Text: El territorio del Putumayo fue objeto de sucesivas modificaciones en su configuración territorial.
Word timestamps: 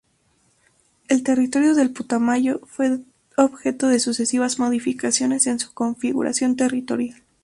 El 1.09 1.21
territorio 1.21 1.75
del 1.75 1.91
Putumayo 1.91 2.59
fue 2.65 3.01
objeto 3.37 3.87
de 3.87 3.99
sucesivas 3.99 4.57
modificaciones 4.57 5.45
en 5.45 5.59
su 5.59 5.75
configuración 5.75 6.55
territorial. 6.55 7.21